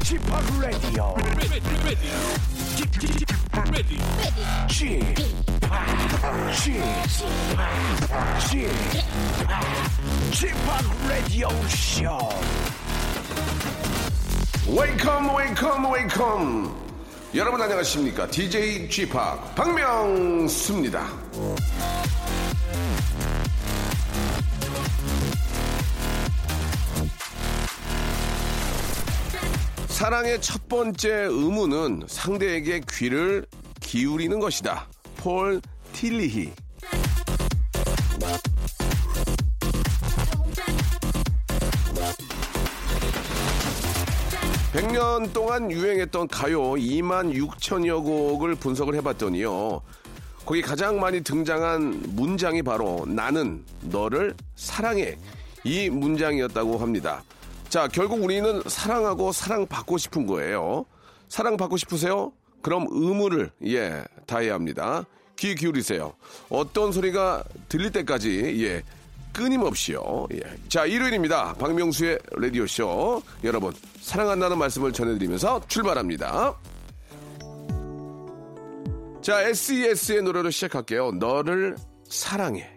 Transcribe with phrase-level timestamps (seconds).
[0.00, 0.18] P
[11.08, 12.28] Radio Show.
[14.68, 16.76] 웨이컴 웨이컴 웨이컴
[17.34, 21.06] 여러분 안녕하십니까 DJ p 박명수입니다
[30.06, 33.44] 사랑의 첫 번째 의무는 상대에게 귀를
[33.80, 35.60] 기울이는 것이다 폴
[35.92, 36.52] 틸리히
[44.72, 49.82] 100년 동안 유행했던 가요 2만 6천여 곡을 분석을 해봤더니요.
[50.44, 55.18] 거기 가장 많이 등장한 문장이 바로 나는 너를 사랑해.
[55.64, 57.24] 이 문장이었다고 합니다.
[57.68, 60.86] 자, 결국 우리는 사랑하고 사랑받고 싶은 거예요.
[61.28, 62.32] 사랑받고 싶으세요?
[62.62, 65.04] 그럼 의무를, 예, 다해야 합니다.
[65.36, 66.14] 귀 기울이세요.
[66.48, 68.82] 어떤 소리가 들릴 때까지, 예,
[69.32, 70.28] 끊임없이요.
[70.32, 70.40] 예.
[70.68, 71.54] 자, 일요일입니다.
[71.54, 73.22] 박명수의 라디오쇼.
[73.44, 76.56] 여러분, 사랑한다는 말씀을 전해드리면서 출발합니다.
[79.20, 81.10] 자, SES의 노래로 시작할게요.
[81.12, 81.76] 너를
[82.08, 82.75] 사랑해.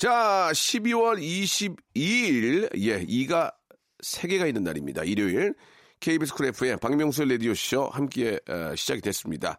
[0.00, 3.52] 자, 12월 22일, 예, 이가
[4.00, 5.04] 세개가 있는 날입니다.
[5.04, 5.52] 일요일.
[6.00, 9.58] KBS 쿨 FM 박명수 라디오쇼 함께 어, 시작이 됐습니다.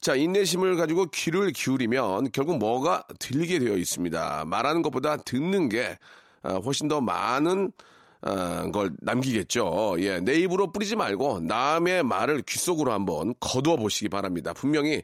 [0.00, 4.46] 자, 인내심을 가지고 귀를 기울이면 결국 뭐가 들리게 되어 있습니다.
[4.46, 5.98] 말하는 것보다 듣는 게
[6.42, 7.70] 어, 훨씬 더 많은
[8.22, 9.96] 어, 걸 남기겠죠.
[9.98, 14.54] 예, 내 입으로 뿌리지 말고 남의 말을 귓속으로 한번 거두어 보시기 바랍니다.
[14.54, 15.02] 분명히 어,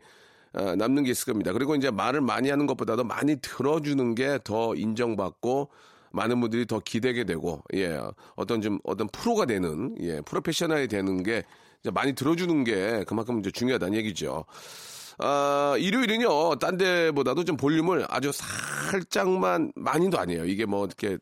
[0.53, 1.53] 남는 게 있을 겁니다.
[1.53, 5.71] 그리고 이제 말을 많이 하는 것보다도 많이 들어주는 게 더 인정받고
[6.11, 8.01] 많은 분들이 더 기대게 되고 예
[8.37, 11.43] 어떤 좀 어떤 프로가 되는 예 프로페셔널이 되는 게
[11.81, 14.45] 이제 많이 들어주는 게 그만큼 이제 중요하다는 얘기죠.
[15.19, 20.45] 아, 일요일은요, 딴 데보다도 좀 볼륨을 아주 살짝만, 많이도 아니에요.
[20.47, 21.19] 이게 뭐, 이렇게,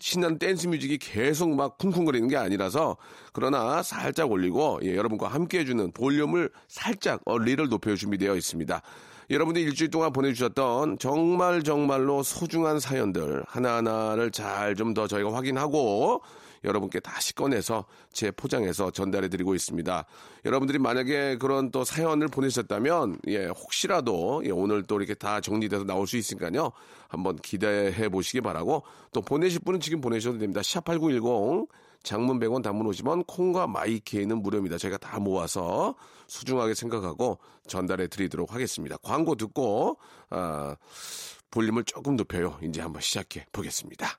[0.00, 2.96] 신나는 댄스 뮤직이 계속 막 쿵쿵거리는 게 아니라서,
[3.32, 8.82] 그러나 살짝 올리고, 예, 여러분과 함께 해주는 볼륨을 살짝, 어, 리를 높여 준비되어 있습니다.
[9.30, 16.20] 여러분들이 일주일 동안 보내주셨던 정말 정말로 소중한 사연들 하나하나를 잘 좀 더 저희가 확인하고,
[16.64, 20.06] 여러분께 다시 꺼내서 재포장해서 전달해 드리고 있습니다.
[20.44, 26.06] 여러분들이 만약에 그런 또 사연을 보내셨다면, 예, 혹시라도, 예, 오늘 또 이렇게 다 정리돼서 나올
[26.06, 26.72] 수 있으니까요.
[27.08, 28.82] 한번 기대해 보시기 바라고,
[29.12, 30.60] 또 보내실 분은 지금 보내셔도 됩니다.
[30.60, 31.68] 샵8910,
[32.02, 34.76] 장문 100원, 단문 50원, 콩과 마이케이는 무료입니다.
[34.78, 35.94] 저희가 다 모아서
[36.26, 38.96] 소중하게 생각하고 전달해 드리도록 하겠습니다.
[38.98, 39.98] 광고 듣고,
[40.30, 40.76] 아,
[41.50, 42.58] 볼륨을 조금 높여요.
[42.62, 44.18] 이제 한번 시작해 보겠습니다.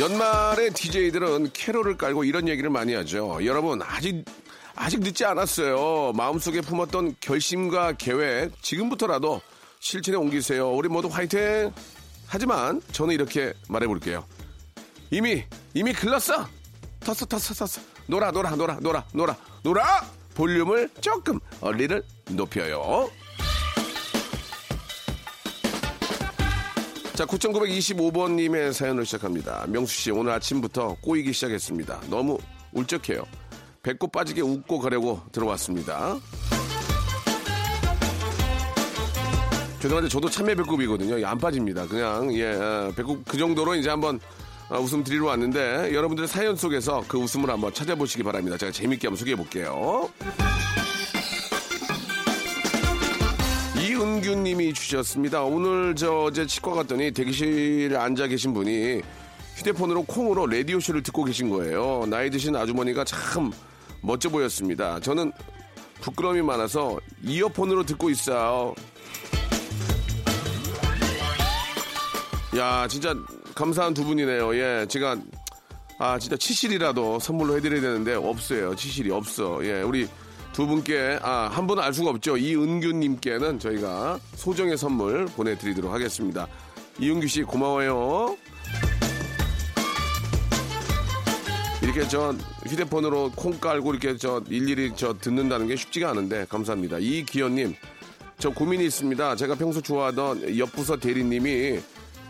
[0.00, 3.44] 연말에 DJ들은 캐롤을 깔고 이런 얘기를 많이 하죠.
[3.44, 4.24] 여러분, 아직,
[4.76, 6.12] 아직 늦지 않았어요.
[6.12, 9.40] 마음속에 품었던 결심과 계획, 지금부터라도
[9.80, 10.70] 실천에 옮기세요.
[10.70, 11.72] 우리 모두 화이팅!
[12.28, 14.24] 하지만 저는 이렇게 말해볼게요.
[15.10, 15.42] 이미,
[15.74, 16.46] 이미 글렀어!
[17.00, 17.80] 텄어, 텄어, 텄어.
[18.06, 20.06] 놀아, 놀아, 놀아, 놀아, 놀아, 놀아!
[20.34, 23.10] 볼륨을 조금, 얼리를 높여요.
[27.18, 29.66] 자, 9925번님의 사연을 시작합니다.
[29.66, 32.02] 명수 씨, 오늘 아침부터 꼬이기 시작했습니다.
[32.10, 32.38] 너무
[32.70, 33.24] 울적해요.
[33.82, 36.16] 배꼽 빠지게 웃고 가려고 들어왔습니다.
[39.80, 41.26] 죄송한데 저도 참외 배꼽이거든요.
[41.26, 41.88] 안 빠집니다.
[41.88, 44.20] 그냥 예 어, 배꼽 그 정도로 이제 한번
[44.70, 48.56] 어, 웃음 드리러 왔는데 여러분들의 사연 속에서 그 웃음을 한번 찾아보시기 바랍니다.
[48.56, 50.08] 제가 재밌게 한번 소개해 볼게요.
[54.18, 55.42] 이은규님이 주셨습니다.
[55.42, 59.00] 오늘 저 어제 치과 갔더니 대기실에 앉아 계신 분이
[59.56, 62.04] 휴대폰으로 콩으로 라디오 쇼를 듣고 계신 거예요.
[62.08, 63.52] 나이 드신 아주머니가 참
[64.00, 64.98] 멋져 보였습니다.
[65.00, 65.32] 저는
[66.00, 68.74] 부끄러움이 많아서 이어폰으로 듣고 있어요.
[72.56, 73.14] 야, 진짜
[73.54, 74.54] 감사한 두 분이네요.
[74.56, 75.16] 예, 제가
[75.98, 78.74] 아 진짜 치실이라도 선물로 해드려야 되는데 없어요.
[78.74, 79.64] 치실이 없어.
[79.64, 80.08] 예, 우리
[80.58, 82.36] 두 분께 아 한 분은 알 수가 없죠.
[82.36, 86.48] 이은규 님께는 저희가 소정의 선물 보내 드리도록 하겠습니다.
[86.98, 88.36] 이은규 씨 고마워요.
[91.80, 92.34] 이렇게 저
[92.66, 96.98] 휴대폰으로 콩 깔고 이렇게 저 일일이 저 듣는다는 게 쉽지가 않은데 감사합니다.
[96.98, 97.74] 이기현 님
[98.38, 99.36] 저 고민이 있습니다.
[99.36, 101.78] 제가 평소 좋아하던 옆부서 대리님이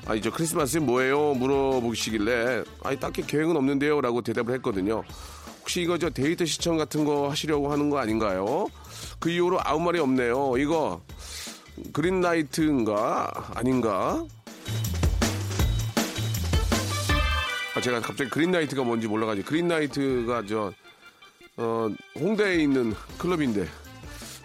[0.06, 5.02] 아니 저 크리스마스에 뭐예요 물어보시길래 아니 딱히 계획은 없는데요라고 대답을 했거든요.
[5.68, 8.68] 혹시 이거 저 데이트 시청 같은 거 하시려고 하는 거 아닌가요?
[9.18, 10.56] 그 이후로 아무 말이 없네요.
[10.56, 11.02] 이거
[11.92, 14.24] 그린라이트인가 아닌가?
[17.74, 20.72] 아, 제가 갑자기 그린라이트가 뭔지 몰라가지고 그린라이트가 저
[21.58, 23.68] 어, 홍대에 있는 클럽인데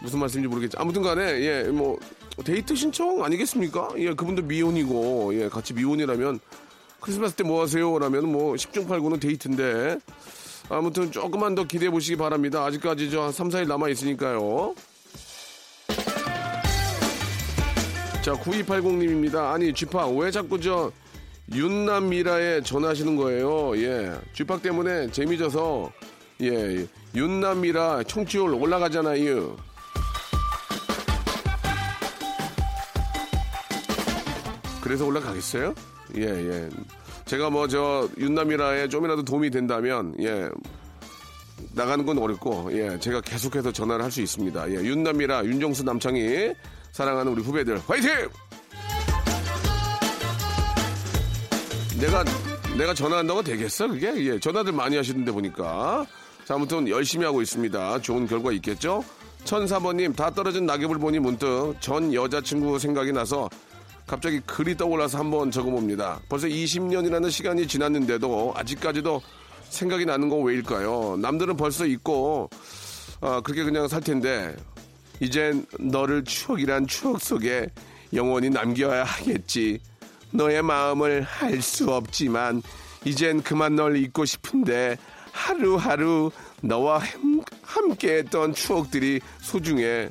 [0.02, 0.78] 무슨 말씀인지 모르겠죠.
[0.78, 1.98] 아무튼간에 예 뭐
[2.44, 3.92] 데이트 신청 아니겠습니까?
[3.96, 6.42] 예 그분도 미혼이고 예 같이 미혼이라면
[7.00, 7.98] 크리스마스 때 뭐 하세요?
[7.98, 10.00] 라면 뭐 10중 8구는 데이트인데
[10.70, 12.64] 아무튼 조금만 더 기대해 보시기 바랍니다.
[12.66, 14.74] 아직까지 저 한 3, 4일 남아 있으니까요.
[18.22, 19.52] 자 9280님입니다.
[19.52, 20.92] 아니 쥐팍 왜 자꾸 저
[21.54, 23.78] 윤남 미라에 전화하시는 거예요.
[23.82, 25.92] 예 쥐팍 때문에 재미져서
[26.42, 29.58] 예 윤남 미라 청취율 올라가잖아요.
[34.82, 35.74] 그래서 올라가겠어요?
[36.18, 36.70] 예, 예.
[37.34, 40.48] 제가 뭐 저 윤남이라에 좀이라도 도움이 된다면 예.
[41.72, 43.00] 나가는 건 어렵고 예.
[43.00, 44.70] 제가 계속해서 전화를 할 수 있습니다.
[44.70, 44.76] 예.
[44.76, 46.54] 윤남이라 윤정수 남창희
[46.92, 48.12] 사랑하는 우리 후배들 화이팅!
[52.00, 52.24] 내가
[52.78, 53.88] 내가 전화한다고 되겠어?
[53.88, 54.14] 그게?
[54.26, 54.40] 예.
[54.40, 56.06] 전화들 많이 하시는데 보니까.
[56.46, 58.02] 자, 아무튼 열심히 하고 있습니다.
[58.02, 59.04] 좋은 결과 있겠죠?
[59.44, 63.50] 천사번님 다 떨어진 낙엽을 보니 문득 전 여자친구 생각이 나서
[64.08, 66.20] 갑자기 글이 떠올라서 한번 적어봅니다.
[66.30, 69.22] 벌써 20년이라는 시간이 지났는데도 아직까지도
[69.70, 71.18] 생각이 나는 건 왜일까요?
[71.20, 72.50] 남들은 벌써 있고
[73.22, 74.56] 아, 그렇게 그냥 살 텐데
[75.20, 77.68] 이젠 너를 추억이란 추억 속에
[78.14, 79.80] 영원히 남겨야 하겠지.
[80.32, 82.62] 너의 마음을 할 수 없지만
[83.06, 84.98] 이젠 그만 널 잊고 싶은데
[85.32, 90.10] 하루하루 너와 함- 함께했던 추억들이 소중해.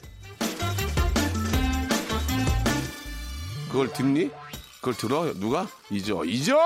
[3.73, 4.31] 그걸 듣니?
[4.77, 5.33] 그걸 들어?
[5.35, 5.67] 누가?
[5.91, 6.23] 잊어.
[6.27, 6.59] 잊어!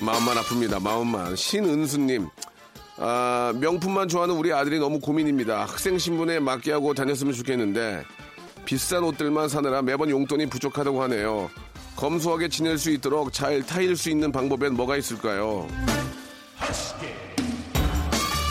[0.00, 0.80] 마음만 아픕니다.
[0.80, 1.34] 마음만.
[1.34, 2.28] 신은수님.
[2.98, 5.64] 아, 명품만 좋아하는 우리 아들이 너무 고민입니다.
[5.64, 8.04] 학생 신분에 맞게 하고 다녔으면 좋겠는데
[8.64, 11.50] 비싼 옷들만 사느라 매번 용돈이 부족하다고 하네요.
[11.96, 15.66] 검소하게 지낼 수 있도록 잘 타일 수 있는 방법엔 뭐가 있을까요?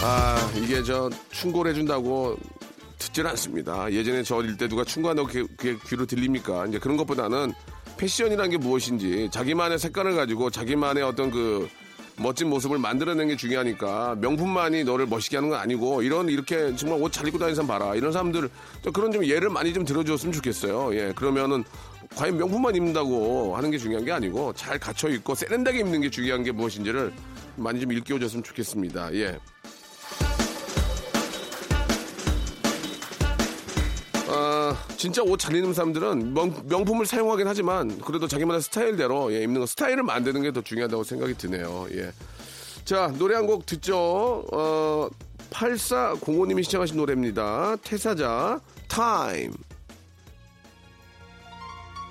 [0.03, 2.37] 아, 이게 저 충고해준다고
[3.03, 3.91] 듣질 않습니다.
[3.91, 6.67] 예전에 저 어릴 때 누가 충고한다고 그게, 그게 귀로 들립니까?
[6.67, 7.53] 이제 그런 것보다는
[7.97, 11.67] 패션이라는 게 무엇인지 자기만의 색깔을 가지고 자기만의 어떤 그
[12.17, 17.11] 멋진 모습을 만들어내는 게 중요하니까 명품만이 너를 멋있게 하는 건 아니고 이런 이렇게 정말 옷
[17.11, 18.49] 잘 입고 다니는 사람 봐라 이런 사람들
[18.83, 20.95] 또 그런 좀 예를 많이 좀 들어줬으면 좋겠어요.
[20.95, 21.63] 예 그러면은
[22.15, 26.43] 과연 명품만 입는다고 하는 게 중요한 게 아니고 잘 갖춰 입고 세련되게 입는 게 중요한
[26.43, 27.11] 게 무엇인지를
[27.55, 29.13] 많이 좀 일깨워줬으면 좋겠습니다.
[29.15, 29.37] 예.
[34.73, 39.59] 아, 진짜 옷 잘 입는 사람들은 명, 품을 사용하긴 하지만 그래도 자기만의 스타일대로 예, 입는
[39.61, 41.87] 거 스타일을 만드는 게 더 중요하다고 생각이 드네요.
[41.91, 42.11] 예.
[42.85, 44.43] 자, 노래 한 곡 듣죠.
[44.51, 45.09] 어,
[45.51, 47.75] 8405님이 시청하신 노래입니다.
[47.83, 49.53] 태사자 타임.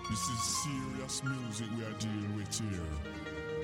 [0.08, 2.86] This is serious music we are dealing with here.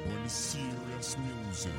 [0.07, 1.73] Only serious music.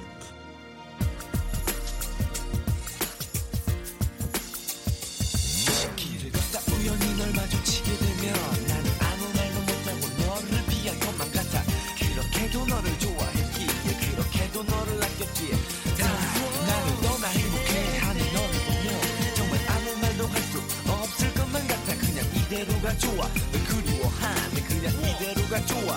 [22.90, 25.96] 이대로가 좋아 널 그리워하네 그냥 이대로가 좋아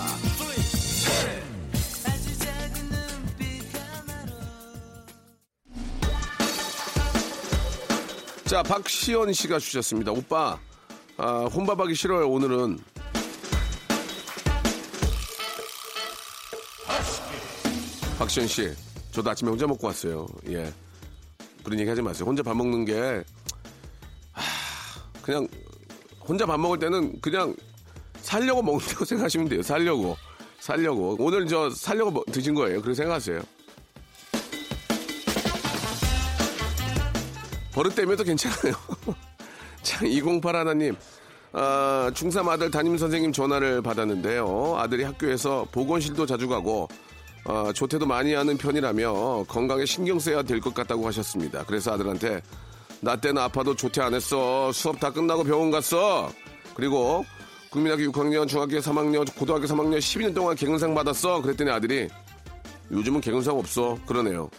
[3.73, 4.33] 하나로
[8.45, 10.11] 자, 박시연 씨가 주셨습니다.
[10.11, 10.59] 오빠,
[11.17, 12.77] 아, 혼밥하기 싫어요, 오늘은.
[18.19, 18.71] 박시연 씨,
[19.11, 20.27] 저도 아침에 혼자 먹고 왔어요.
[20.49, 20.71] 예.
[21.63, 22.27] 그런 얘기 하지 마세요.
[22.27, 23.23] 혼자 밥 먹는 게,
[24.33, 24.41] 아,
[25.23, 25.47] 그냥
[26.27, 27.55] 혼자 밥 먹을 때는 그냥
[28.21, 29.61] 살려고 먹는다고 생각하시면 돼요.
[29.61, 30.17] 살려고.
[30.59, 31.17] 살려고.
[31.19, 32.81] 오늘 저 살려고 먹- 드신 거예요.
[32.81, 33.41] 그렇게 생각하세요.
[37.73, 38.73] 버릇되면도 괜찮아요.
[39.81, 40.95] 자, 208 하나님.
[41.51, 44.75] 아, 중3 아들 담임 선생님 전화를 받았는데요.
[44.77, 46.87] 아들이 학교에서 보건실도 자주 가고,
[47.45, 51.63] 아, 조퇴도 많이 하는 편이라며 건강에 신경 써야 될 것 같다고 하셨습니다.
[51.65, 52.41] 그래서 아들한테
[53.03, 54.71] 나 때는 아파도 조퇴 안 했어.
[54.71, 56.31] 수업 다 끝나고 병원 갔어.
[56.73, 57.25] 그리고
[57.69, 61.41] 국민학교 6학년, 중학교 3학년, 고등학교 3학년 12년 동안 개근상 받았어.
[61.41, 62.07] 그랬더니 아들이
[62.91, 63.97] 요즘은 개근상 없어.
[64.05, 64.49] 그러네요.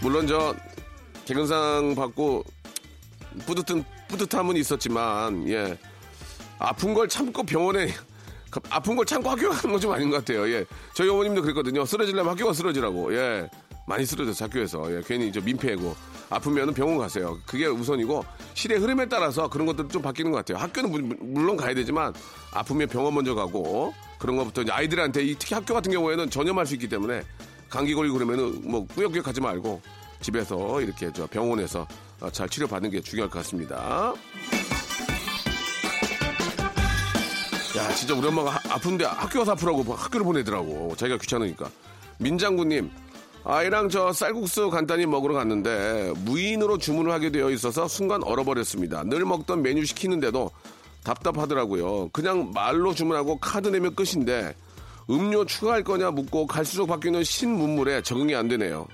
[0.00, 0.54] 물론 저
[1.24, 2.44] 개근상 받고
[3.46, 5.76] 뿌듯한 뿌듯함은 있었지만 예
[6.58, 7.88] 아픈 걸 참고 병원에
[8.50, 10.48] 가- 아픈 걸 참고 학교 가는 건 좀 아닌 것 같아요.
[10.50, 11.84] 예 저희 어머님도 그랬거든요.
[11.84, 13.50] 쓰러지려면 학교가 쓰러지라고 예
[13.88, 15.96] 많이 쓰러져서 학교에서 예 괜히 저 민폐고
[16.30, 17.38] 아프면은 병원 가세요.
[17.46, 20.58] 그게 우선이고 시대 흐름에 따라서 그런 것들은 좀 바뀌는 것 같아요.
[20.62, 22.12] 학교는 물- 물론 가야 되지만
[22.52, 26.74] 아프면 병원 먼저 가고 그런 것부터 이제 아이들한테 이 특히 학교 같은 경우에는 전염할 수
[26.74, 27.22] 있기 때문에
[27.70, 29.80] 감기 걸리고 그러면은 뭐 꾸역꾸역 가지 말고
[30.20, 31.86] 집에서 이렇게 저 병원에서
[32.20, 34.12] 어, 잘 치료받는 게 중요할 것 같습니다.
[37.76, 40.94] 야, 진짜 우리 엄마가 하- 아픈데 학교 가서 아프라고 학교를 보내더라고.
[40.96, 41.70] 자기가 귀찮으니까.
[42.18, 42.90] 민장구님,
[43.44, 49.04] 아이랑 저 쌀국수 간단히 먹으러 갔는데 무인으로 주문을 하게 되어 있어서 순간 얼어버렸습니다.
[49.04, 50.50] 늘 먹던 메뉴 시키는데도
[51.04, 52.10] 답답하더라고요.
[52.12, 54.54] 그냥 말로 주문하고 카드 내면 끝인데
[55.10, 58.86] 음료 추가할 거냐 묻고 갈수록 바뀌는 신문물에 적응이 안 되네요.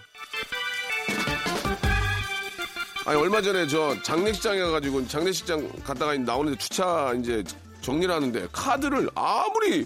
[3.06, 7.42] 아니 얼마 전에 저 장례식장에 가가지고 장례식장 갔다가 나오는데 주차 이제
[7.82, 9.84] 정리를 하는데 카드를 아무리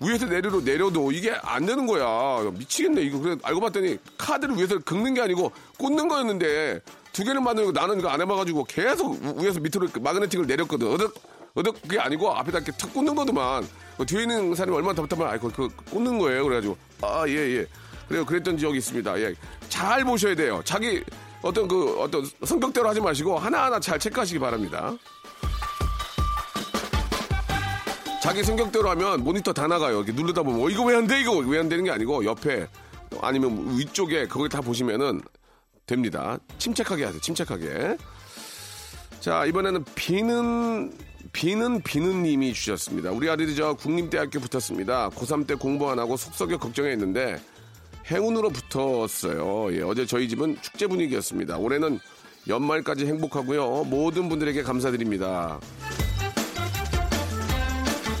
[0.00, 2.50] 위에서 내려도 내려도 이게 안 되는 거야.
[2.52, 3.02] 미치겠네.
[3.02, 6.80] 이거 그래 알고 봤더니 카드를 위에서 긁는 게 아니고 꽂는 거였는데
[7.12, 10.90] 두 개를 만들고 나는 이거 안 해봐가지고 계속 우- 위에서 밑으로 마그네틱을 내렸거든.
[10.92, 11.14] 어득
[11.54, 13.68] 어득 그게 아니고 앞에다 이렇게 탁 꽂는 거더만.
[13.98, 16.44] 그 뒤에 있는 사람이 얼마나 답답하면 아이 그, 그 꽂는 거예요.
[16.44, 17.66] 그래가지고 아 예 예.
[18.08, 18.24] 그래요.
[18.24, 19.20] 그랬던 지역이 있습니다.
[19.20, 19.34] 예
[19.68, 20.60] 잘 보셔야 돼요.
[20.64, 21.02] 자기
[21.42, 24.96] 어떤 그 어떤 성격대로 하지 마시고 하나하나 잘 체크하시기 바랍니다.
[28.30, 29.96] 자기 성격대로 하면 모니터 다 나가요.
[30.04, 31.20] 이렇게 누르다 보면 어, 이거 왜 안 돼?
[31.20, 32.68] 이거 왜 안 되는 게 아니고 옆에
[33.20, 35.20] 아니면 위쪽에 그걸 다 보시면은
[35.84, 36.38] 됩니다.
[36.56, 37.20] 침착하게 하세요.
[37.20, 37.96] 침착하게.
[39.18, 40.92] 자 이번에는 비는
[41.32, 43.10] 비는 비는 님이 주셨습니다.
[43.10, 45.10] 우리 아들이 저 국립대학교 붙었습니다.
[45.10, 47.40] 고3 때 공부 안 하고 속썩여 걱정했는데
[48.08, 49.74] 행운으로 붙었어요.
[49.76, 51.58] 예, 어제 저희 집은 축제 분위기였습니다.
[51.58, 51.98] 올해는
[52.46, 53.86] 연말까지 행복하고요.
[53.86, 55.58] 모든 분들에게 감사드립니다.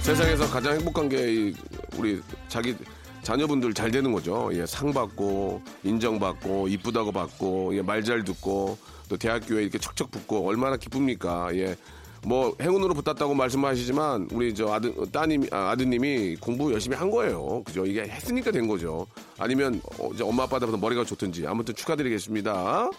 [0.02, 1.54] 세상에서 가장 행복한 게 이-
[1.96, 2.74] 우리 자기
[3.22, 4.50] 자녀분들 잘 되는 거죠.
[4.54, 8.78] 예, 상 받고 인정받고 이쁘다고 받고 예, 말 잘 듣고
[9.08, 11.54] 또 대학교에 이렇게 척척 붙고 얼마나 기쁩니까?
[11.54, 11.76] 예.
[12.22, 17.62] 뭐 행운으로 붙었다고 말씀하시지만 우리 저 아들 따님 아, 아드님이 공부 열심히 한 거예요.
[17.64, 17.84] 그죠?
[17.86, 19.06] 이게 했으니까 된 거죠.
[19.38, 22.90] 아니면 어, 엄마 아빠보다 머리가 좋든지 아무튼 축하드리겠습니다.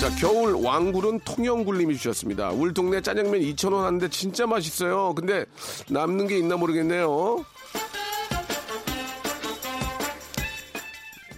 [0.00, 2.50] 자, 겨울 왕굴은 통영굴님이 주셨습니다.
[2.50, 5.12] 울 동네 짜장면 2,000원 하는데 진짜 맛있어요.
[5.12, 5.44] 근데
[5.90, 7.44] 남는 게 있나 모르겠네요.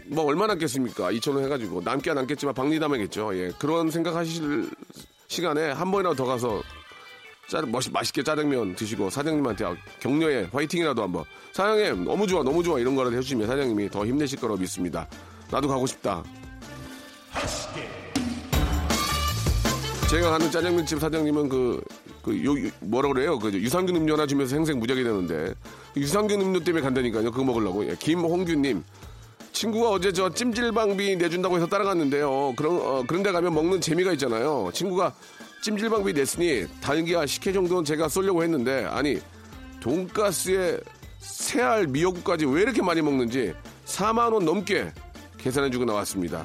[0.09, 1.11] 뭐 얼마 남겠습니까?
[1.13, 3.35] 2,000원 해가지고 남게 남겠지만 박리담하겠죠.
[3.39, 4.69] 예, 그런 생각하실
[5.29, 6.63] 시간에 한 번이라도 더 가서
[7.49, 12.79] 짜, 멋, 맛있게 짜장면 드시고 사장님한테 아, 격려에 화이팅이라도 한번 사장님 너무 좋아 너무 좋아
[12.79, 15.09] 이런 거라도 해주시면 사장님이 더 힘내실 거라고 믿습니다.
[15.51, 16.23] 나도 가고 싶다.
[20.11, 21.81] 제가 가는 짜장면집 사장님은 그,
[22.21, 23.39] 그, 요, 요- 뭐라 그래요?
[23.39, 25.55] 그 유산균 음료 하나 주면서 생생 무작위 되는데.
[25.97, 27.31] 유산균 음료 때문에 간다니까요.
[27.31, 27.89] 그거 먹으려고.
[27.89, 28.83] 예, 김홍규님.
[29.53, 32.55] 친구가 어제 저 찜질방비 내준다고 해서 따라갔는데요.
[32.57, 34.71] 그런, 어, 그런 데 가면 먹는 재미가 있잖아요.
[34.75, 35.15] 친구가
[35.63, 39.21] 찜질방비 냈으니 달걀 식혜 정도는 제가 쏠려고 했는데, 아니,
[39.79, 40.81] 돈가스에
[41.21, 43.55] 새알 미역국까지 왜 이렇게 많이 먹는지
[43.87, 44.93] 4만원 넘게
[45.39, 46.45] 계산해주고 나왔습니다.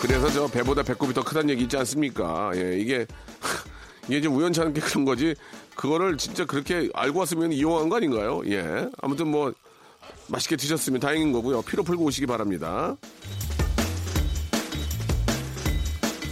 [0.00, 2.52] 그래서 저 배보다 배꼽이 더 크다는 얘기 있지 않습니까?
[2.54, 3.06] 예, 이게
[4.08, 5.34] 이게 좀 우연찮게 그런 거지.
[5.76, 8.42] 그거를 진짜 그렇게 알고 왔으면 이용한 거 아닌가요?
[8.46, 8.88] 예.
[9.00, 9.52] 아무튼 뭐
[10.28, 11.62] 맛있게 드셨으면 다행인 거고요.
[11.62, 12.96] 피로 풀고 오시기 바랍니다.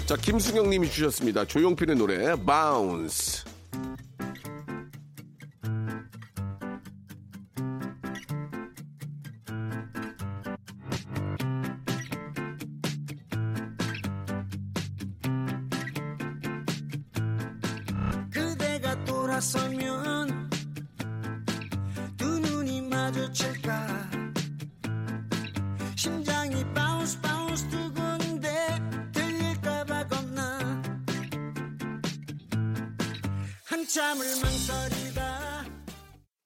[0.06, 1.44] 자, 김수경 님이 주셨습니다.
[1.44, 3.47] 조용필의 노래 Bounce.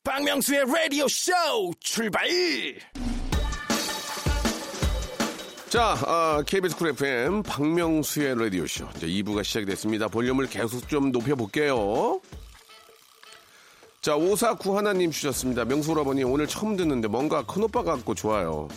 [0.04, 1.32] 박명수의 라디오 쇼
[1.80, 2.26] 출발
[5.68, 8.86] 자, 아, KBS Cool FM 박명수의 라디오 쇼.
[8.96, 10.06] 이제 2부가 시작이 됐습니다.
[10.06, 12.20] 볼륨을 계속 좀 높여볼게요.
[14.02, 15.64] 자, 549 하나 님 주셨습니다.
[15.64, 18.68] 명수 오라버니 오늘 처음 듣는데 뭔가 큰오빠 같고 좋아요.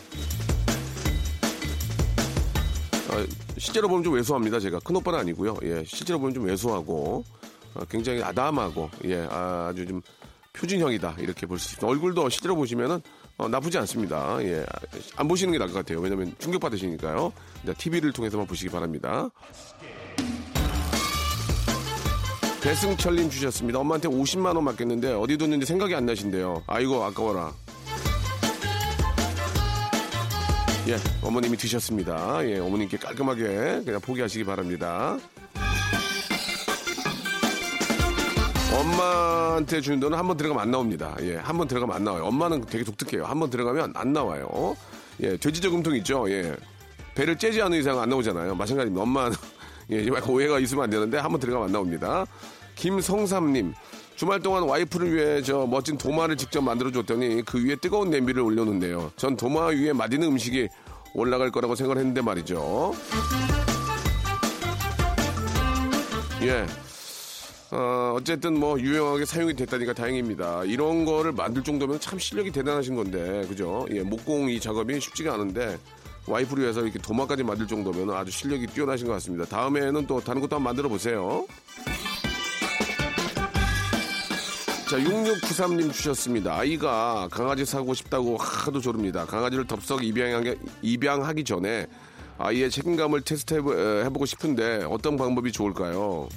[3.09, 3.25] 아,
[3.57, 4.61] 실제로 보면 좀 왜소합니다.
[4.61, 5.57] 제가 큰오빠는 아니고요.
[5.63, 7.44] 예, 실제로 보면 좀 왜소하고 아,
[7.89, 10.01] 굉장히 아담하고 예, 아주 좀
[10.53, 11.87] 표준형이다 이렇게 볼 수 있습니다.
[11.87, 13.01] 얼굴도 실제로 보시면은
[13.37, 14.37] 어, 나쁘지 않습니다.
[14.43, 14.65] 예,
[15.17, 15.99] 안 보시는 게 나을 것 같아요.
[15.99, 17.33] 왜냐면 충격 받으시니까요.
[17.77, 19.29] TV를 통해서만 보시기 바랍니다.
[22.61, 23.79] 배승철님 주셨습니다.
[23.79, 26.63] 엄마한테 50만 원 맡겼는데 어디 뒀는지 생각이 안 나신대요.
[26.67, 27.53] 아이고 아까워라.
[30.87, 32.47] 예, 어머님이 드셨습니다.
[32.47, 35.17] 예, 어머님께 깔끔하게 그냥 포기하시기 바랍니다.
[38.79, 41.15] 엄마한테 주는 돈은 한 번 들어가면 안 나옵니다.
[41.21, 42.25] 예, 한 번 들어가면 안 나와요.
[42.25, 43.25] 엄마는 되게 독특해요.
[43.25, 44.75] 한 번 들어가면 안 나와요.
[45.21, 46.29] 예, 돼지 저금통 있죠.
[46.29, 46.55] 예,
[47.15, 48.55] 배를 째지 않은 이상 안 나오잖아요.
[48.55, 49.01] 마찬가지입니다.
[49.03, 49.37] 엄마는
[49.91, 52.25] 예, 오해가 있으면 안 되는데 한 번 들어가면 안 나옵니다.
[52.75, 53.73] 김성삼님.
[54.15, 59.11] 주말 동안 와이프를 위해 저 멋진 도마를 직접 만들어 줬더니 그 위에 뜨거운 냄비를 올려놓는데요.
[59.17, 60.69] 전 도마 위에 맛있는 음식이
[61.13, 62.93] 올라갈 거라고 생각을 했는데 말이죠.
[66.43, 66.65] 예.
[67.71, 70.63] 어, 어쨌든 뭐 유용하게 사용이 됐다니까 다행입니다.
[70.65, 73.85] 이런 거를 만들 정도면 참 실력이 대단하신 건데, 그죠?
[73.91, 75.77] 예, 목공 이 작업이 쉽지가 않은데,
[76.27, 79.45] 와이프를 위해서 이렇게 도마까지 만들 정도면 아주 실력이 뛰어나신 것 같습니다.
[79.45, 81.45] 다음에는 또 다른 것도 한번 만들어 보세요.
[84.89, 86.59] 자, 6693님 주셨습니다.
[86.59, 89.25] 아이가 강아지 사고 싶다고 하도 조릅니다.
[89.25, 91.87] 강아지를 덥석 입양하기, 입양하기 전에
[92.37, 96.29] 아이의 책임감을 테스트 해보고 싶은데 어떤 방법이 좋을까요?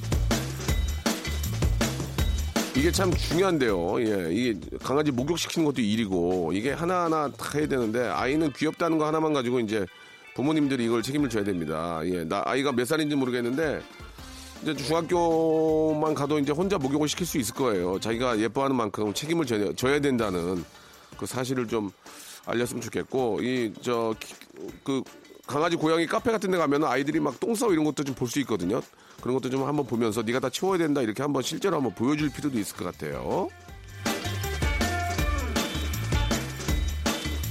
[2.79, 4.01] 이게 참 중요한데요.
[4.03, 9.33] 예, 이게 강아지 목욕시키는 것도 일이고 이게 하나하나 다 해야 되는데 아이는 귀엽다는 거 하나만
[9.33, 9.85] 가지고 이제
[10.37, 12.01] 부모님들이 이걸 책임을 져야 됩니다.
[12.05, 13.83] 예, 나 아이가 몇 살인지 모르겠는데
[14.63, 17.99] 이제 중학교만 가도 이제 혼자 목욕을 시킬 수 있을 거예요.
[17.99, 20.65] 자기가 예뻐하는 만큼 책임을 져야, 져야 된다는
[21.17, 21.91] 그 사실을 좀
[22.47, 24.15] 알렸으면 좋겠고 이 저
[24.85, 25.03] 그
[25.49, 28.39] 강아지 고양이 카페 같은 데 가면 아이들이 막 똥 싸고 이런 것도 좀 볼 수
[28.41, 28.81] 있거든요.
[29.21, 32.59] 그런 것도 좀 한번 보면서 네가 다 치워야 된다 이렇게 한번 실제로 한번 보여줄 필요도
[32.59, 33.49] 있을 것 같아요.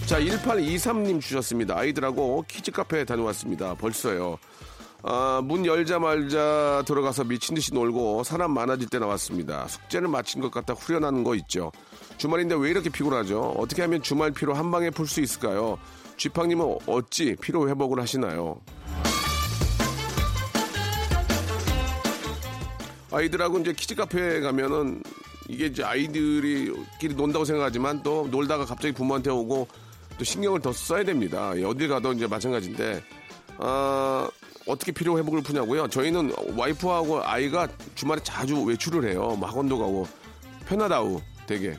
[0.06, 1.78] 자, 1823님 주셨습니다.
[1.78, 3.74] 아이들하고 키즈 카페에 다녀왔습니다.
[3.76, 4.38] 벌써요.
[5.04, 9.68] 아, 문 열자마자 들어가서 미친 듯이 놀고 사람 많아질 때 나왔습니다.
[9.68, 11.72] 숙제를 마친 것 같아 후련한 거 있죠.
[12.18, 13.56] 주말인데 왜 이렇게 피곤하죠?
[13.58, 15.78] 어떻게 하면 주말 피로 한 방에 풀 수 있을까요?
[16.18, 18.60] 쥐팍님은 어찌 피로 회복을 하시나요?
[23.12, 25.02] 아이들하고 이제 키즈 카페에 가면은
[25.48, 29.68] 이게 이제 아이들이끼리 논다고 생각하지만 또 놀다가 갑자기 부모한테 오고
[30.18, 31.54] 또 신경을 더 써야 됩니다.
[31.56, 33.02] 예, 어딜 가도 이제 마찬가지인데
[33.60, 34.30] 아,
[34.68, 35.88] 어떻게 피로 회복을 푸냐고요?
[35.88, 39.36] 저희는 와이프하고 아이가 주말에 자주 외출을 해요.
[39.40, 40.08] 뭐 학원도 가고
[40.68, 41.78] 편하다우 되게.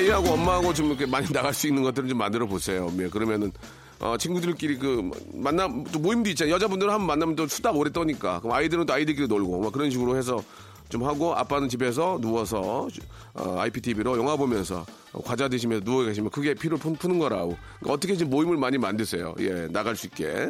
[0.00, 2.90] 아이하고 엄마하고 좀 이렇게 많이 나갈 수 있는 것들을 좀 만들어 보세요.
[2.98, 3.52] 예, 그러면은
[4.00, 6.54] 어, 친구들끼리 그 만남 또 모임도 있잖아요.
[6.54, 10.16] 여자분들은 한번 만나면 또 수다 오래 떠니까 그럼 아이들은 또 아이들끼리 놀고 막 그런 식으로
[10.16, 10.42] 해서
[10.88, 12.88] 좀 하고 아빠는 집에서 누워서
[13.34, 14.86] 어, IPTV로 영화 보면서
[15.24, 17.56] 과자 드시면서 누워 계시면 그게 피를 푸- 푸는 거라고.
[17.78, 19.34] 그러니까 어떻게 좀 모임을 많이 만드세요.
[19.40, 20.48] 예, 나갈 수 있게.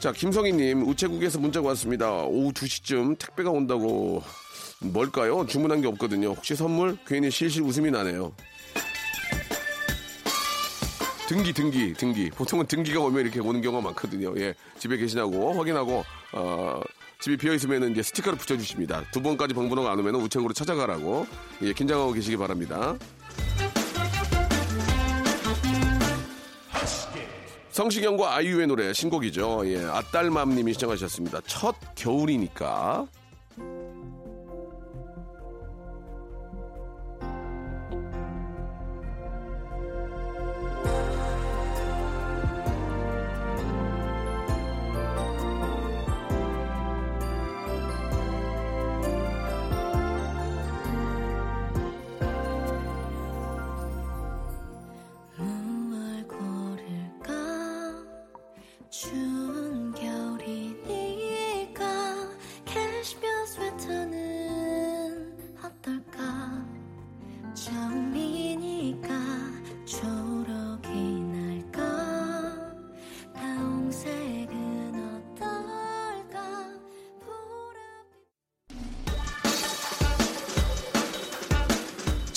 [0.00, 2.12] 자, 김성희님, 우체국에서 문자가 왔습니다.
[2.22, 4.22] 오후 2시쯤 택배가 온다고
[4.80, 5.44] 뭘까요?
[5.44, 6.28] 주문한 게 없거든요.
[6.28, 6.96] 혹시 선물?
[7.04, 8.32] 괜히 실실 웃음이 나네요.
[11.28, 12.30] 등기, 등기, 등기.
[12.30, 14.32] 보통은 등기가 오면 이렇게 오는 경우가 많거든요.
[14.38, 14.54] 예.
[14.78, 16.80] 집에 계시냐고 확인하고, 어,
[17.20, 19.02] 집이 비어있으면 이제 스티커를 붙여주십니다.
[19.10, 21.26] 두 번까지 방문호가 안 오면 우체국으로 찾아가라고.
[21.62, 22.96] 예, 긴장하고 계시기 바랍니다.
[27.78, 29.62] 성시경과 아이유의 노래 신곡이죠.
[29.66, 31.42] 예, 아딸맘님이 시청하셨습니다.
[31.46, 33.06] 첫 겨울이니까.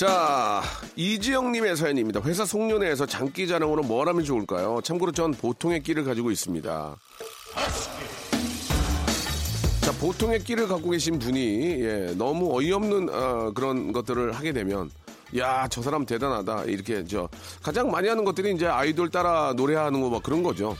[0.01, 0.63] 자,
[0.95, 2.21] 이지영님의 사연입니다.
[2.21, 4.81] 회사 송년회에서 장기 자랑으로 뭘 하면 좋을까요?
[4.83, 6.95] 참고로 전 보통의 끼를 가지고 있습니다.
[9.81, 14.89] 자, 보통의 끼를 갖고 계신 분이, 예, 너무 어이없는, 어, 그런 것들을 하게 되면,
[15.37, 16.63] 야, 저 사람 대단하다.
[16.63, 17.29] 이렇게, 저,
[17.61, 20.75] 가장 많이 하는 것들이 이제 아이돌 따라 노래하는 거 막 그런 거죠.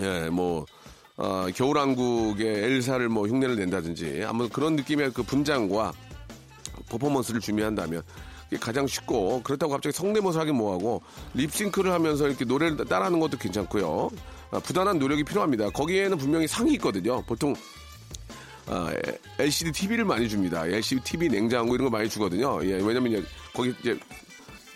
[0.00, 0.64] 예, 뭐,
[1.18, 5.92] 어, 겨울왕국의 엘사를 뭐 흉내를 낸다든지, 아무 그런 느낌의 그 분장과
[6.88, 8.02] 퍼포먼스를 준비한다면
[8.56, 11.02] 가장 쉽고 그렇다고 갑자기 성대모사 하긴 뭐하고
[11.34, 14.10] 립싱크를 하면서 이렇게 노래를 따라하는 것도 괜찮고요.
[14.50, 15.68] 아, 부단한 노력이 필요합니다.
[15.70, 17.22] 거기에는 분명히 상이 있거든요.
[17.22, 17.54] 보통
[18.66, 20.66] 아, 에- LCD TV를 많이 줍니다.
[20.66, 22.58] LCD TV, 냉장고 이런 거 많이 주거든요.
[22.64, 23.98] 예, 왜냐면 이제 거기 이제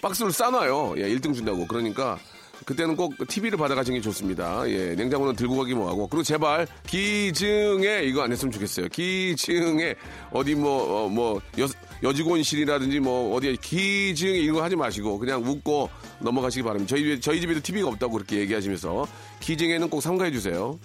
[0.01, 0.95] 박스를 싸놔요.
[0.99, 1.67] 예, 1등 준다고.
[1.67, 2.19] 그러니까
[2.65, 4.69] 그때는 꼭 TV를 받아가시는 게 좋습니다.
[4.69, 6.07] 예, 냉장고는 들고 가기 뭐하고.
[6.09, 8.89] 그리고 제발 기증에 이거 안 했으면 좋겠어요.
[8.89, 9.95] 기증에
[10.33, 11.67] 어디 뭐, 어, 뭐, 여,
[12.03, 15.89] 여직원실이라든지 뭐 어디에 기증에 이런 거 하지 마시고 그냥 웃고
[16.21, 16.91] 넘어가시기 바랍니다.
[16.95, 19.07] 저희, 집에- 저희 집에도 TV가 없다고 그렇게 얘기하시면서
[19.41, 20.79] 기증에는 꼭 참가해 주세요.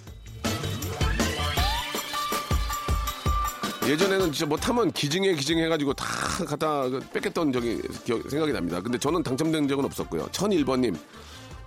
[3.86, 6.04] 예전에는 진짜 뭐 타면 기증해 기증해가지고 다
[6.44, 8.80] 갖다 뺏겼던 적이 기억- 생각이 납니다.
[8.82, 10.26] 근데 저는 당첨된 적은 없었고요.
[10.26, 10.94] 1001번님.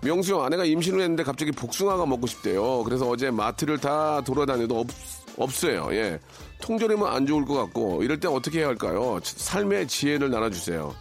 [0.03, 2.83] 명수 형 아내가 임신을 했는데 갑자기 복숭아가 먹고 싶대요.
[2.83, 4.87] 그래서 어제 마트를 다 돌아다녀도 없,
[5.37, 5.89] 없어요.
[5.91, 6.19] 예.
[6.61, 9.19] 통조림은 안 좋을 것 같고 이럴 때 어떻게 해야 할까요?
[9.23, 10.93] 삶의 지혜를 나눠주세요.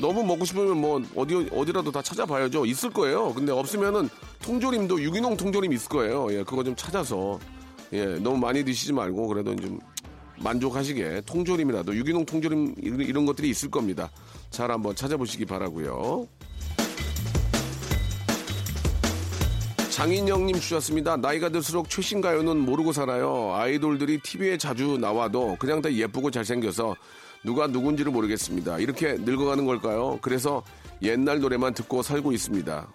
[0.00, 2.66] 너무 먹고 싶으면 뭐 어디 어디라도 다 찾아봐야죠.
[2.66, 3.32] 있을 거예요.
[3.32, 4.08] 근데 없으면은
[4.42, 6.26] 통조림도 유기농 통조림 있을 거예요.
[6.32, 7.38] 예, 그거 좀 찾아서
[7.92, 9.78] 예, 너무 많이 드시지 말고 그래도 좀
[10.38, 14.10] 만족하시게 통조림이라도 유기농 통조림 이런, 것들이 있을 겁니다.
[14.50, 16.26] 잘 한번 찾아보시기 바라고요.
[19.92, 21.18] 장인영님 주셨습니다.
[21.18, 23.52] 나이가 들수록 최신 가요는 모르고 살아요.
[23.54, 26.96] 아이돌들이 TV에 자주 나와도 그냥 다 예쁘고 잘생겨서
[27.44, 28.78] 누가 누군지를 모르겠습니다.
[28.78, 30.18] 이렇게 늙어가는 걸까요?
[30.22, 30.62] 그래서
[31.02, 32.88] 옛날 노래만 듣고 살고 있습니다.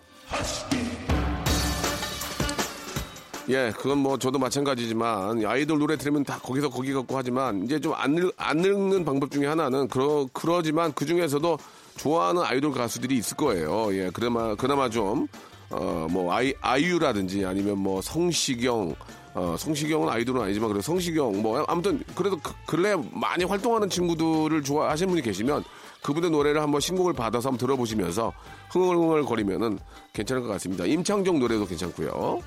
[3.49, 8.31] 예, 그건 뭐 저도 마찬가지지만 아이돌 노래 들으면 다 거기서 거기 갖고 하지만 이제 좀안
[8.37, 11.59] 안 늙는 방법 중에 하나는 그러 그러지만 그 중에서도
[11.95, 13.95] 좋아하는 아이돌 가수들이 있을 거예요.
[13.95, 15.27] 예, 그나마 그나마 좀
[15.69, 18.95] 어 뭐 아이 아이유라든지 아니면 뭐 성시경
[19.33, 25.09] 어 성시경은 아이돌은 아니지만 그래도 성시경 뭐 아무튼 그래도 그- 근래 많이 활동하는 친구들을 좋아하시는
[25.09, 25.63] 분이 계시면
[26.01, 28.31] 그분의 노래를 한번 신곡을 받아서 한번 들어보시면서
[28.71, 29.77] 흥얼흥얼 거리면은
[30.13, 30.85] 괜찮을 것 같습니다.
[30.85, 32.41] 임창정 노래도 괜찮고요.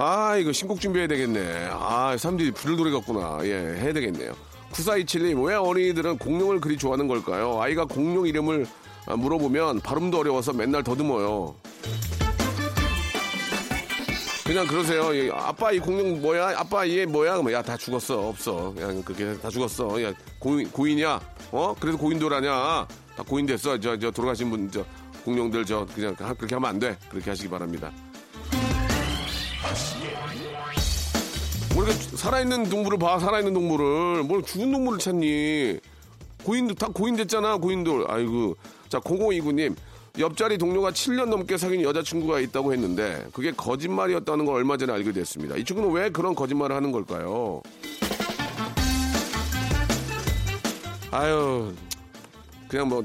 [0.00, 1.68] 아, 이거 신곡 준비해야 되겠네.
[1.72, 3.38] 아, 사람들이 부를 노래 같구나.
[3.42, 4.32] 예, 해야 되겠네요.
[4.72, 7.60] 9427님, 왜 어린이들은 공룡을 그리 좋아하는 걸까요?
[7.60, 11.54] 아이가 공룡 이름을 아, 물어보면 발음도 어려워서 맨날 더듬어요.
[14.44, 15.14] 그냥 그러세요.
[15.14, 16.58] 예, 아빠 이 공룡 뭐야?
[16.58, 17.38] 아빠 얘 뭐야?
[17.52, 18.28] 야, 다 죽었어.
[18.28, 18.72] 없어.
[18.74, 20.02] 그냥 그렇게 다 죽었어.
[20.02, 21.20] 야, 고인, 고인이야?
[21.52, 21.74] 어?
[21.78, 22.50] 그래서 고인도라냐?
[22.50, 23.78] 다 고인 됐어.
[23.78, 24.84] 저, 저 돌아가신 분, 저,
[25.24, 26.96] 공룡들 저, 그냥 하- 그렇게 하면 안 돼.
[27.10, 27.92] 그렇게 하시기 바랍니다.
[31.74, 34.22] 뭐 이렇게 살아있는 동물을 봐, 살아있는 동물을.
[34.24, 35.78] 뭘 죽은 동물을 찾니?
[36.42, 38.06] 고인들, 다 고인 됐잖아, 고인들.
[38.10, 38.56] 아이고.
[38.88, 39.74] 자, 0029님.
[40.18, 45.56] 옆자리 동료가 7년 넘게 사귄 여자친구가 있다고 했는데, 그게 거짓말이었다는 걸 얼마 전에 알게 됐습니다.
[45.56, 47.62] 이 친구는 왜 그런 거짓말을 하는 걸까요?
[51.10, 51.72] 아유,
[52.68, 53.04] 그냥 뭐,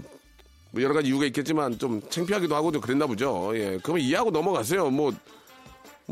[0.72, 3.52] 뭐 여러 가지 이유가 있겠지만 좀 창피하기도 하고 그랬나 보죠.
[3.56, 3.78] 예.
[3.84, 4.90] 그러면 이해하고 넘어가세요.
[4.90, 5.12] 뭐,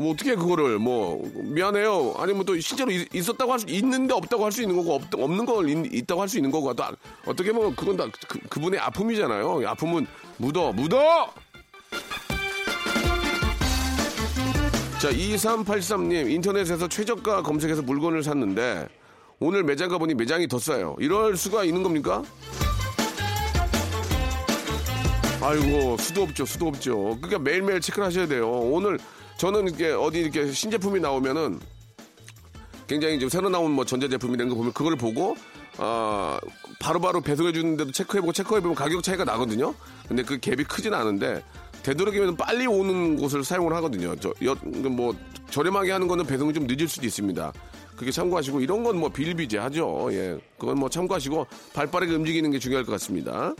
[0.02, 2.14] 뭐 어떻게 그거를 뭐 미안해요.
[2.18, 5.44] 아니면 또 실제로 있, 있었다고 할 수 있는데 없다고 할 수 있는 거고 없, 없는
[5.46, 6.92] 걸 있, 다고 할 수 있는 거고 또 아-
[7.26, 9.62] 어떻게 보면 그건 다 그, 그분의 아픔이잖아요.
[9.68, 10.06] 아픔은
[10.38, 10.98] 묻어 묻어!
[15.00, 18.86] 자 2383님 인터넷에서 최저가 검색해서 물건을 샀는데
[19.40, 20.94] 오늘 매장 가보니 매장이 더 싸요.
[21.00, 22.22] 이럴 수가 있는 겁니까?
[25.40, 27.16] 아이고 수도 없죠 수도 없죠.
[27.20, 28.48] 그러니까 매일매일 체크를 하셔야 돼요.
[28.48, 28.98] 오늘
[29.42, 31.58] 저는 이렇게 어디 이렇게 신제품이 나오면은
[32.86, 35.34] 굉장히 좀 새로 나온 뭐 전자 제품 이런 거 보면 그걸 보고
[35.78, 36.38] 아
[36.78, 39.74] 바로바로 배송해 주는데도 체크해보고 체크해보면 가격 차이가 나거든요.
[40.06, 41.42] 근데 그 갭이 크진 않은데
[41.82, 44.14] 되도록이면 빨리 오는 곳을 사용을 하거든요.
[44.14, 45.16] 저뭐
[45.50, 47.52] 저렴하게 하는 거는 배송이 좀 늦을 수도 있습니다.
[47.96, 50.08] 그게 참고하시고 이런 건뭐 비일비재 하죠.
[50.12, 53.56] 예 그건 뭐 참고하시고 발빠르게 움직이는 게 중요할 것 같습니다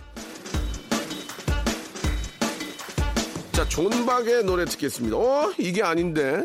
[3.73, 5.17] 존박의 노래 듣겠습니다.
[5.17, 5.51] 어?
[5.57, 6.45] 이게 아닌데?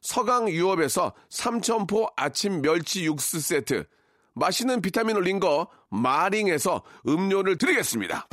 [0.00, 3.84] 서강 유업에서 삼천포 아침 멸치 육수 세트,
[4.34, 8.28] 맛있는 비타민 올린 거 마링에서 음료를 드리겠습니다.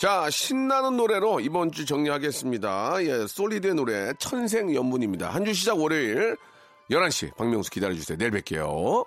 [0.00, 3.02] 자, 신나는 노래로 이번 주 정리하겠습니다.
[3.04, 5.30] 예, 솔리드의 노래 천생연분입니다.
[5.30, 6.36] 한 주 시작 월요일
[6.90, 8.18] 11시 박명수 기다려주세요.
[8.18, 9.06] 내일 뵐게요.